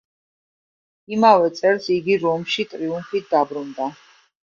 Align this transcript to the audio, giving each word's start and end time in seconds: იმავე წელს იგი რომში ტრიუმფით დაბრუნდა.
იმავე 1.17 1.53
წელს 1.61 1.91
იგი 1.99 2.19
რომში 2.27 2.69
ტრიუმფით 2.75 3.33
დაბრუნდა. 3.39 3.97